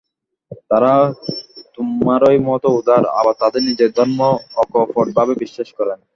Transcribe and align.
তাঁরা 0.69 0.93
তোমারই 1.75 2.37
মত 2.47 2.63
উদার, 2.79 3.03
আবার 3.19 3.35
তাঁদের 3.41 3.61
নিজের 3.69 3.89
ধর্ম 3.97 4.19
অকপটভাবে 4.61 5.33
বিশ্বাস 5.43 5.69
করেন। 5.77 5.99